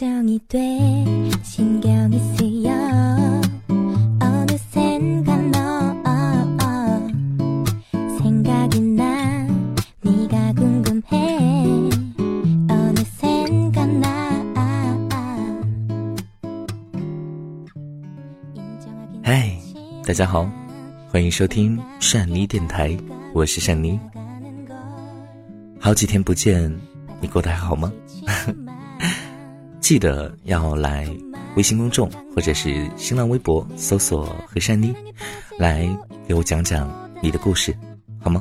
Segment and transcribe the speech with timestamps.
[0.00, 0.08] 嗨，
[20.06, 20.48] 大家好，
[21.10, 22.96] 欢迎收听善妮电台，
[23.34, 24.00] 我是善妮。
[25.78, 26.74] 好几天不见，
[27.20, 27.92] 你过得还好吗？
[29.90, 31.04] 记得要来
[31.56, 34.94] 微信公众或者是新浪微博搜索“和善妮”，
[35.58, 35.84] 来
[36.28, 36.88] 给我讲讲
[37.20, 37.76] 你的故事，
[38.22, 38.40] 好吗？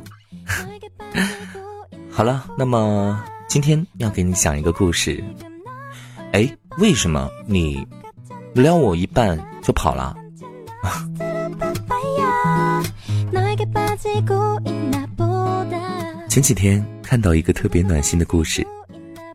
[2.12, 5.23] 好了，那么今天要给你讲一个故事。
[6.34, 7.84] 哎，为什么你
[8.53, 10.16] 撩我一半就跑了？
[16.30, 18.63] 前几天看到一个特别暖心的故事，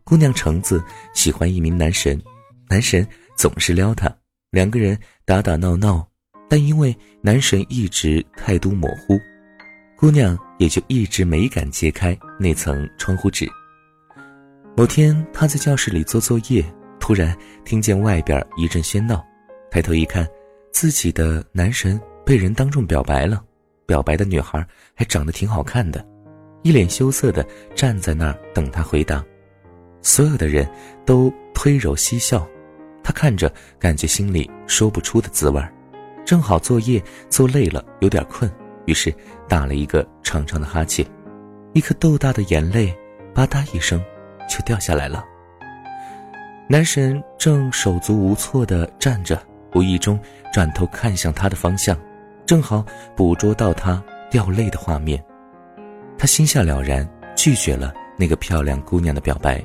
[0.05, 2.21] 姑娘橙子喜欢一名男神，
[2.69, 3.07] 男神
[3.39, 4.15] 总是撩她，
[4.51, 6.07] 两个人打打闹闹，
[6.47, 9.19] 但因为男神一直态度模糊，
[9.97, 13.49] 姑娘也就一直没敢揭开那层窗户纸。
[14.77, 16.63] 某天她在教室里做作业，
[17.01, 19.25] 突然听见外边一阵喧闹，
[19.71, 20.29] 抬头一看，
[20.71, 23.43] 自己的男神被人当众表白了。
[23.87, 26.07] 表白的女孩还长得挺好看的，
[26.63, 29.25] 一脸羞涩的站在那儿等他回答。
[30.05, 30.69] 所有的人
[31.07, 32.47] 都推揉嬉笑，
[33.03, 35.73] 他看着感觉心里说不出的滋味儿
[36.27, 38.49] 正好作业做累了，有点困，
[38.85, 39.13] 于是
[39.49, 41.05] 打了一个长长的哈欠，
[41.73, 42.95] 一颗豆大的眼泪
[43.35, 43.99] 吧嗒一声
[44.47, 45.25] 就掉下来了。
[46.69, 49.43] 男神正手足无措的站着，
[49.75, 50.21] 无意中
[50.53, 51.99] 转头看向他的方向。
[52.47, 52.85] 正好
[53.17, 55.23] 捕捉到他掉泪的画面，
[56.19, 59.65] 他心下了然，拒绝了那个漂亮姑娘的表白。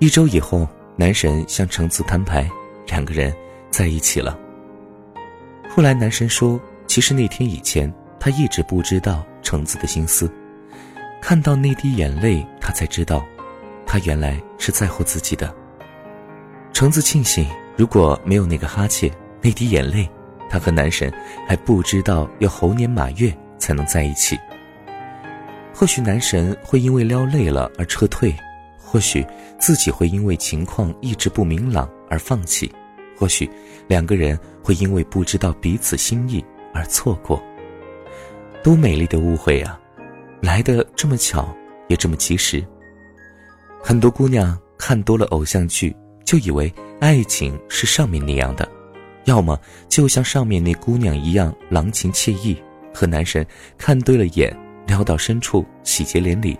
[0.00, 2.48] 一周以后，男神向橙子摊牌，
[2.86, 3.34] 两个人
[3.68, 4.38] 在一起了。
[5.68, 10.30] 后来男神说，其实那天以前他一直不知道橙子的心思，
[11.20, 13.26] 看到那滴眼泪，他才知道，
[13.84, 15.52] 他原来是在乎自己的。
[16.72, 19.10] 橙子庆幸，如果没有那个哈欠，
[19.42, 20.08] 那滴眼泪。
[20.48, 21.12] 他和男神
[21.46, 24.38] 还不知道要猴年马月才能在一起。
[25.74, 28.34] 或许男神会因为撩累了而撤退，
[28.90, 29.22] 或许
[29.58, 32.72] 自己会因为情况一直不明朗而放弃，
[33.14, 33.48] 或许
[33.86, 37.42] 两个人会因为不知道彼此心意而错过。
[38.62, 39.78] 多美丽的误会啊，
[40.40, 41.54] 来的这么巧，
[41.88, 42.64] 也这么及时。
[43.82, 45.94] 很多姑娘看多了偶像剧，
[46.24, 48.66] 就以为爱情是上面那样的。
[49.26, 52.56] 要么就像上面那姑娘一样郎情妾意，
[52.94, 54.56] 和男神看对了眼，
[54.86, 56.56] 撩到深处喜结连理；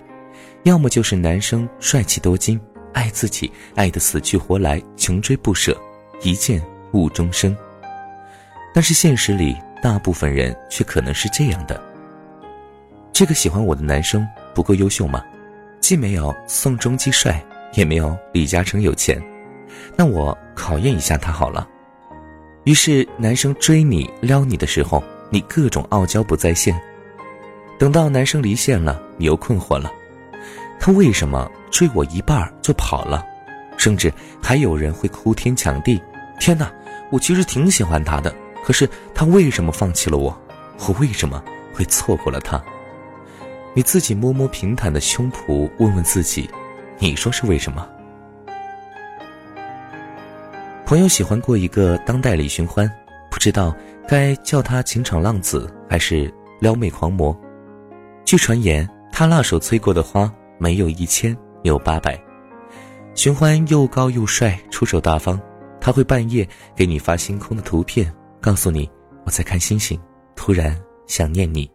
[0.65, 2.61] 要么就是男生帅气多金，
[2.93, 5.77] 爱自己爱得死去活来，穷追不舍，
[6.23, 7.57] 一见误终生。
[8.75, 11.81] 但是现实里，大部分人却可能是这样的：
[13.13, 15.25] 这个喜欢我的男生不够优秀吗？
[15.81, 17.43] 既没有宋仲基帅，
[17.73, 19.23] 也没有李嘉诚有钱，
[19.97, 21.67] 那我考验一下他好了。
[22.65, 26.79] 于是，男生追你、撩你的时候，你各种傲娇不在线。
[27.79, 29.91] 等到男生离线了，你又困惑了，
[30.81, 33.25] 他为什么追我一半就跑了？
[33.77, 34.12] 甚至
[34.43, 36.03] 还有人会哭天抢地
[36.41, 36.72] ：“天哪，
[37.11, 38.34] 我其实挺喜欢他的，
[38.65, 40.37] 可是他为什么放弃了我？
[40.87, 42.61] 我为什么会错过了他？”
[43.75, 46.50] 你自己摸摸平坦的胸脯，问问自己，
[46.99, 47.87] 你说是为什么？
[50.84, 52.91] 朋友喜欢过一个当代李寻欢，
[53.31, 53.77] 不知道
[54.09, 57.39] 该叫他情场浪子还是撩妹狂魔。
[58.25, 62.19] 据传言，他辣手催过的花没有一千，有八百。
[63.15, 65.41] 寻欢又高又帅，出手大方，
[65.81, 68.89] 他会半夜给你发星空的图片，告诉你
[69.25, 70.01] 我在看星星，
[70.37, 71.69] 突然想念你。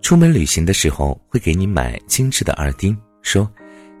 [0.00, 3.50] 出门旅行的时候会给你买精致的耳钉，说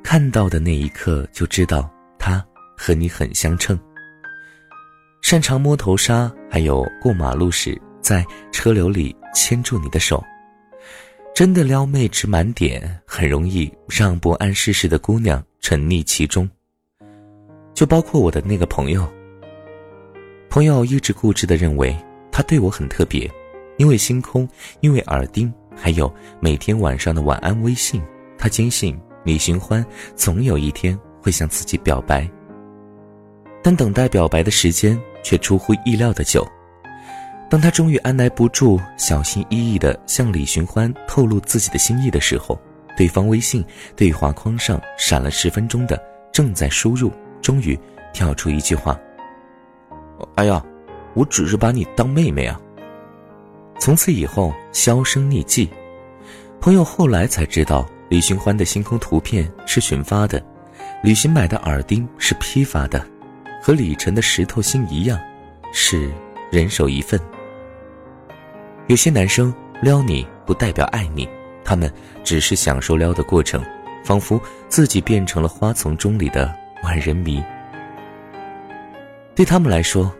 [0.02, 2.44] 看到的那一刻就知道他
[2.76, 3.78] 和你很相称。
[5.22, 10.22] 擅长摸头杀，还有过马路时在车流里牵住你的手，
[11.34, 16.48] 真的撩妹值满点，很容易让不谙世事的姑娘沉溺其中。
[17.74, 19.04] 就包括我的那个朋友。
[20.48, 21.96] 朋友一直固执的认为
[22.30, 23.28] 他对我很特别，
[23.78, 24.48] 因为星空，
[24.80, 28.00] 因为耳钉，还有每天晚上的晚安微信。
[28.38, 29.84] 他坚信李寻欢
[30.14, 32.30] 总有一天会向自己表白。
[33.60, 34.96] 但等待表白的时间。
[35.24, 36.46] 却出乎意料的久。
[37.54, 42.60] 当他终于按耐不住，小心翼翼地向李寻欢透露自己的心意的时候，
[42.96, 43.64] 对方微信
[43.94, 45.96] 对话框上闪了十分钟的
[46.34, 47.78] “正在输入”终于
[48.12, 48.98] 跳出一句话
[50.34, 50.60] ：“哎呀，
[51.14, 52.60] 我只是把你当妹妹啊。”
[53.78, 55.70] 从此以后销声匿迹。
[56.60, 60.44] 朋友后来才知道，李寻欢的星空图片是群发的，
[61.04, 63.06] 李寻买的耳钉是批发的，
[63.62, 65.16] 和李晨的石头心一样，
[65.72, 66.10] 是
[66.50, 67.16] 人手一份。
[68.86, 71.28] 有些男生撩你不代表爱你，
[71.64, 71.90] 他们
[72.22, 73.64] 只是享受撩的过程，
[74.04, 74.38] 仿佛
[74.68, 77.42] 自己变成了花丛中里的万人迷。
[79.34, 80.14] 对他们来说，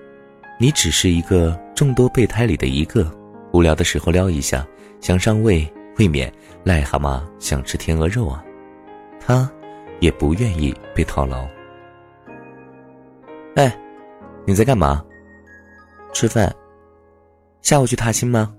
[0.59, 3.11] 你只是一个众多备胎里的一个。
[3.53, 4.67] 无聊的时候撩一下，
[5.01, 6.33] 想上位，未免
[6.65, 8.43] 癞蛤蟆想吃天鹅肉啊！
[9.21, 9.49] 他
[10.01, 11.47] 也不愿意被套牢。
[13.55, 13.73] 哎，
[14.45, 15.05] 你在干嘛？
[16.13, 16.53] 吃饭。
[17.65, 18.53] 下午去踏青吗？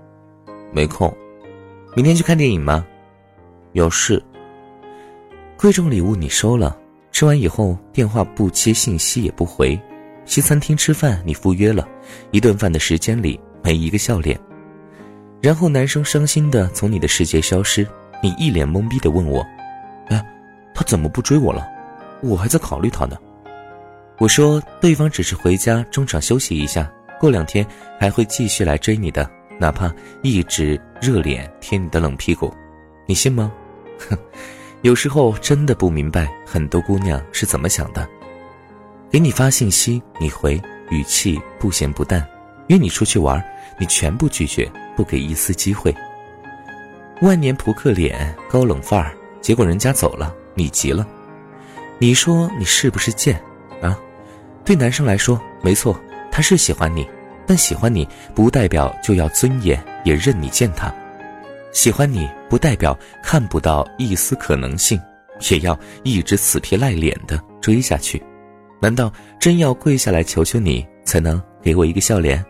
[0.73, 1.15] 没空。
[1.95, 2.83] 明天去看电影吗？
[3.73, 4.21] 有事。
[5.55, 6.75] 贵重礼物你收了，
[7.11, 9.79] 吃完以后电话不接，信息也不回。
[10.25, 11.87] 西餐厅吃饭你赴约了，
[12.31, 14.39] 一顿饭的时间里没一个笑脸。
[15.39, 17.87] 然后男生伤心的从你的世界消失，
[18.23, 19.45] 你一脸懵逼的问我
[20.09, 20.25] ：“哎，
[20.73, 21.63] 他怎么不追我了？
[22.23, 23.15] 我还在考虑他呢。”
[24.17, 27.65] 我说：“对方只是回家中场休息一下，过两天
[27.99, 29.29] 还会继续来追你的，
[29.59, 32.53] 哪怕一直热脸贴你的冷屁股，
[33.05, 33.51] 你信吗？”
[34.09, 34.17] 哼，
[34.81, 38.07] 有时候真的不明白很多姑娘是怎么想的。
[39.11, 42.21] 给你发信息，你回语气不咸不淡；
[42.67, 43.43] 约你出去玩，
[43.77, 44.69] 你全部拒绝。
[44.95, 45.93] 不给一丝机会。
[47.19, 51.05] 万年扑克脸，高冷范儿，结果人家走了，你急了。
[51.97, 53.37] 你说你是不是贱
[53.81, 53.99] 啊？
[54.63, 55.99] 对男生来说，没错，
[56.35, 57.07] 他是喜欢你，
[57.47, 60.93] 但喜欢你不代表就要尊严，也任你践踏。
[61.71, 62.93] 喜欢你不代表
[63.23, 64.99] 看不到一丝可能性，
[65.49, 68.21] 也要一直死皮赖脸的追下去。
[68.81, 69.09] 难道
[69.39, 72.45] 真要跪下来求求你，才能给我一个笑脸？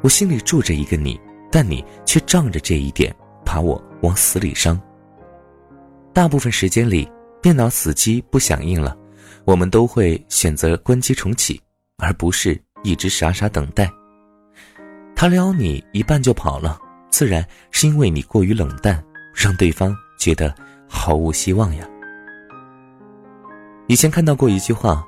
[0.00, 1.20] 我心里住着一个你，
[1.52, 3.14] 但你却仗着这一点
[3.44, 4.80] 把我往死里伤。
[6.14, 7.06] 大部分时间里，
[7.42, 8.96] 电脑死机不响应了，
[9.44, 11.60] 我们都会选择关机重启，
[11.98, 13.90] 而不是一直傻傻等待。
[15.16, 16.78] 他撩你一半就跑了，
[17.10, 19.02] 自然是因为你过于冷淡，
[19.34, 20.54] 让对方觉得
[20.88, 21.88] 毫无希望呀。
[23.86, 25.04] 以前看到过一句话：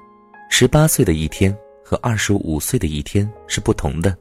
[0.50, 4.16] 十八岁的一天和二十五岁的一天是不同的。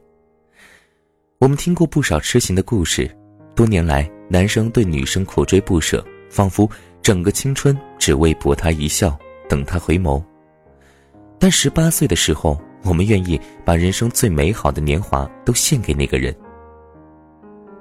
[1.38, 3.08] 我们听过不少痴情的故事，
[3.54, 6.68] 多年来，男生对女生苦追不舍，仿佛
[7.02, 9.16] 整个青春只为博她一笑，
[9.48, 10.22] 等她回眸。
[11.38, 16.34] 但十八岁的时候，我们愿意把人生最美好的年华都献给那个人。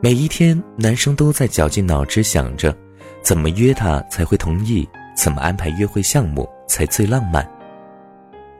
[0.02, 2.76] 每一天，男生都在绞尽脑汁想着，
[3.22, 7.50] 怎么约她才会同意，怎么安排约会项目才最浪漫。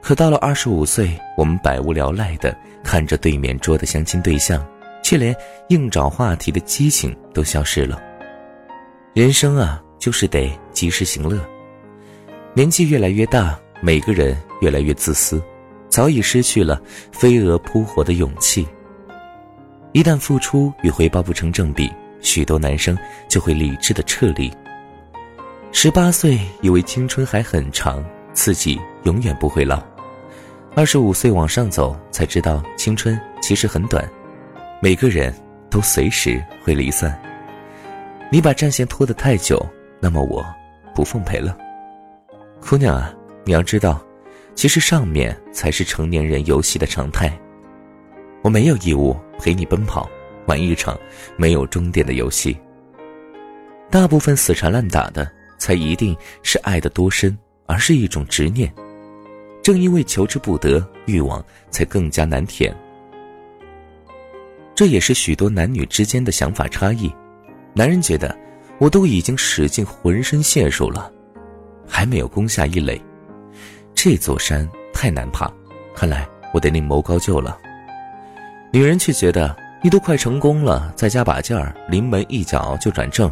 [0.00, 4.64] 可到了二十五岁，我们百无聊赖的看着对面桌的相亲对象。
[5.02, 5.32] 却连
[5.68, 8.02] 硬找话题的激情都消失了。
[9.14, 11.40] 人生啊，就是得及时行乐。
[12.54, 15.42] 年纪越来越大，每个人越来越自私，
[15.88, 16.80] 早已失去了
[17.12, 18.66] 飞蛾扑火的勇气。
[19.92, 22.96] 一旦付出与回报不成正比，许多男生
[23.28, 24.52] 就会理智的撤离。
[25.72, 29.78] 十八岁以为青春还很长，自己永远不会老；
[30.74, 34.06] 二十五岁往上走，才知道青春其实很短。
[34.80, 35.34] 每个人
[35.70, 37.18] 都随时会离散。
[38.30, 39.64] 你把战线拖得太久，
[40.00, 40.44] 那么我
[40.94, 41.56] 不奉陪了。
[42.60, 43.14] 姑娘啊，
[43.44, 44.00] 你要知道，
[44.56, 47.38] 其实上面才是成年人游戏的常态。
[48.42, 50.08] 我没有义务陪你奔跑，
[50.46, 50.98] 玩一场
[51.36, 52.56] 没有终点的游戏。
[53.90, 57.36] 大部分死缠烂打的，才一定是爱的多深，
[57.66, 58.72] 而是一种执念。
[59.62, 62.74] 正因为求之不得，欲望才更加难填。
[64.74, 67.12] 这也是许多男女之间的想法差异。
[67.74, 68.34] 男人觉得，
[68.78, 71.12] 我都已经使尽浑身解数了，
[71.86, 73.00] 还没有攻下一垒，
[74.08, 75.50] 这座山太难爬，
[75.92, 77.58] 看来我得另谋高就了。
[78.70, 83.28] 女人却觉得，你都快成功了，再加把劲儿，临门一脚就转正，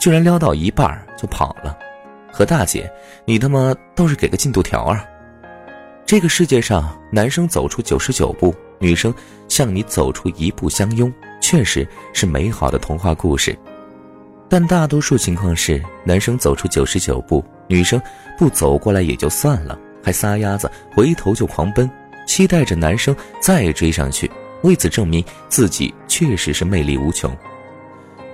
[0.00, 1.76] 居然撩到一半就跑了。
[2.32, 2.90] 何大姐，
[3.26, 5.04] 你他妈倒是给个进度条啊！
[6.06, 8.54] 这个世界上，男生走出九十九步。
[8.78, 9.14] 女生
[9.46, 13.54] 向你走出一步相拥，确实是美好的童话故事，
[14.48, 18.00] 但大多数情况是，男生走出九十九步，女生
[18.38, 21.90] 不走过来也就算了，还撒丫子回头就狂奔，
[22.26, 24.30] 期待着男生再追上去，
[24.62, 27.34] 为此证明自己确实是魅力无穷。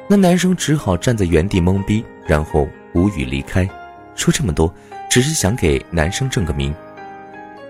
[0.08, 3.68] 那男生只好站在原地懵逼，然后无语离开。
[4.16, 4.74] 说这么多，
[5.08, 6.74] 只是想给男生证个名，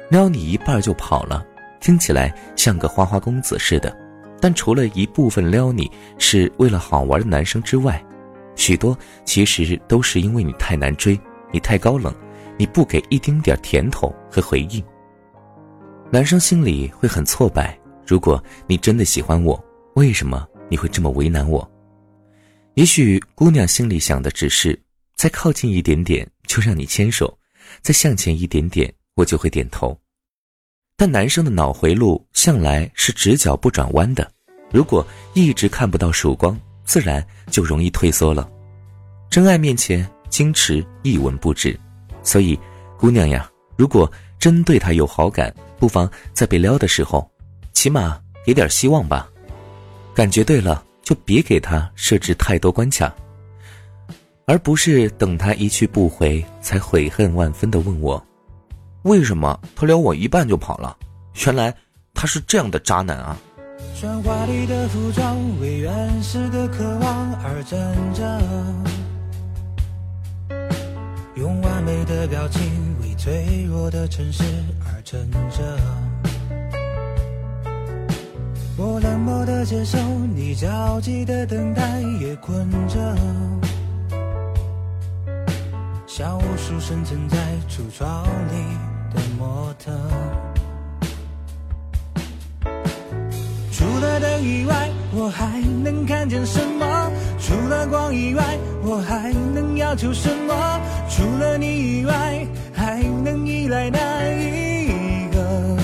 [0.08, 1.44] 撩你一半就跑了，
[1.80, 3.94] 听起来像个花花公子似的。
[4.40, 8.02] 但除了一部分撩你是为了好玩的男生之外，
[8.56, 11.20] 许多其实都是因为你太难追，
[11.52, 12.12] 你太高冷，
[12.60, 14.84] 你不给一丁点甜头和回应。
[16.12, 17.74] 男生心里会很挫败。
[18.06, 19.58] 如果你真的喜欢我，
[19.94, 21.66] 为什么你会这么为难我？
[22.74, 24.78] 也许姑娘心里想的只是
[25.14, 27.34] 再靠近一点点就让你牵手，
[27.80, 29.98] 再向前一点点我就会点头。
[30.98, 34.30] 但男生的脑回路向来是直角不转弯的，
[34.70, 35.02] 如果
[35.32, 38.46] 一直看不到曙光，自然就容易退缩了。
[39.30, 41.74] 真爱面前，矜持一文不值。
[42.22, 42.58] 所以，
[42.98, 47.30] 姑娘呀，如果真对他有好感，不妨在被撩的时候，
[47.72, 49.28] 起码给点希望吧。
[50.14, 53.14] 感觉对了，就别给他设置太多关卡，
[54.46, 58.22] 而不是等他一去不回，才悔恨万分的问我。
[59.02, 60.96] 为什么他撩我一半就跑了？
[61.46, 61.74] 原来
[62.12, 63.38] 他是这样的渣男啊！
[63.98, 67.78] 穿华丽的服装，为原始的渴望而挣
[68.12, 68.24] 扎，
[71.40, 72.60] 用完美的表情
[73.00, 74.44] 为脆弱的城市
[74.84, 75.18] 而撑
[75.48, 75.78] 着。
[78.76, 79.96] 我冷漠的接受，
[80.34, 83.16] 你焦急的等待，也困着。
[86.06, 87.38] 像无数生存在
[87.70, 88.76] 橱窗里
[89.14, 89.90] 的模特，
[93.72, 97.10] 除了灯以外，我还能看见什么？
[97.38, 100.80] 除了光以外，我还能要求什么？
[101.10, 103.98] 除了你以外，还能依赖哪
[104.32, 105.76] 一个？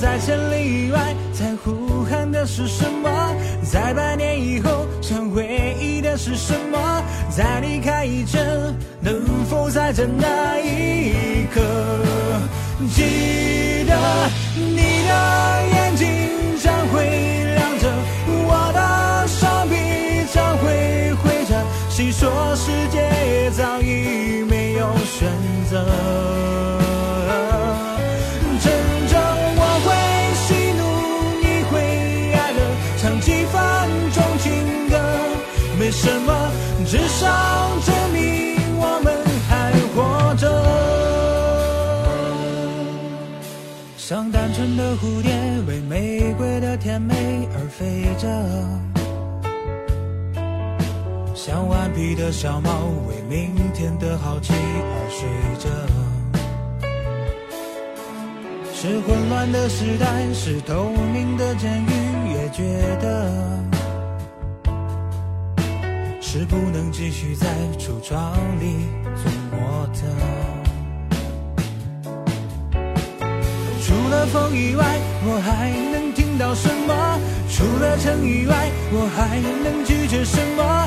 [0.00, 3.08] 在千里以外，在呼喊的是什么？
[3.62, 7.02] 在百年以后，想回忆的是什么？
[7.30, 8.44] 在离开以前，
[9.00, 11.60] 能否在这那一刻，
[12.90, 13.96] 记得
[14.56, 15.12] 你的
[15.74, 16.06] 眼睛
[16.60, 17.06] 将会
[17.54, 17.88] 亮着，
[18.26, 18.80] 我的
[21.98, 25.28] 谁说世界早已没有选
[25.68, 25.84] 择。
[28.60, 28.70] 趁
[29.08, 29.18] 着
[29.58, 29.86] 我会
[30.46, 30.46] 喜
[30.78, 30.80] 怒
[31.42, 31.74] 你会
[32.34, 32.58] 哀乐
[32.98, 33.52] 唱几分
[34.12, 34.46] 钟情
[34.88, 34.94] 歌
[35.76, 36.30] 没什么
[36.86, 37.26] 至少
[37.84, 39.12] 证明我们
[39.48, 40.46] 还活着。
[43.96, 45.32] 像单纯的蝴蝶
[45.66, 48.97] 为玫瑰的甜美而飞着。
[51.48, 52.70] 像顽皮的小猫，
[53.08, 55.26] 为明天的好奇而睡
[55.58, 55.70] 着。
[58.74, 61.88] 是混乱的时代，是透明的监狱，
[62.34, 62.62] 也觉
[63.00, 63.32] 得。
[66.20, 67.46] 是不能继续在
[67.78, 68.84] 橱窗里
[69.16, 70.04] 做模特。
[73.86, 74.84] 除了风以外，
[75.24, 77.18] 我还能听到什么？
[77.48, 80.86] 除了尘以外，我还能拒绝什么？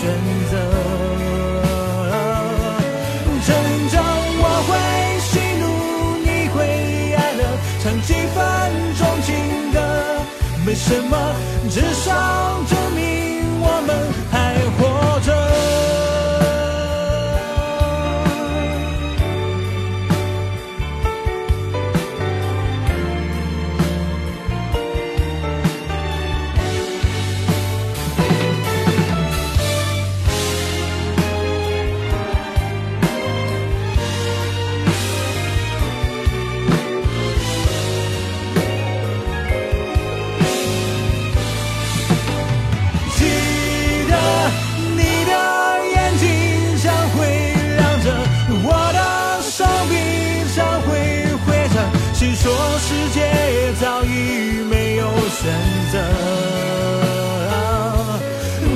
[0.00, 0.08] 选
[0.50, 0.52] 择。
[3.44, 3.48] 成
[3.90, 3.94] 长
[4.42, 4.70] 我会
[5.28, 5.30] 喜
[5.60, 5.62] 怒，
[6.24, 6.56] 你会
[7.16, 7.40] 哀乐，
[7.82, 8.38] 唱几分
[8.96, 9.28] 钟情
[9.72, 9.76] 歌，
[10.64, 11.12] 没什么。
[11.68, 12.08] 至少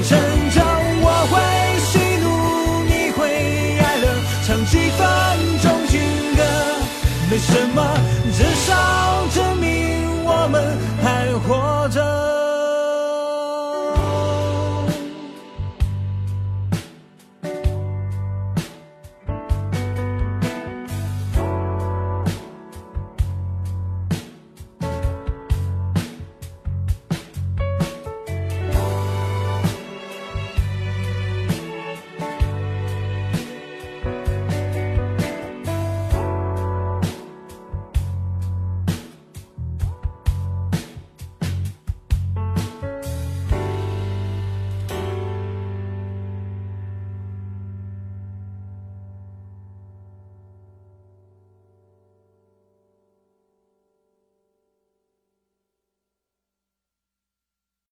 [0.04, 0.63] 成长。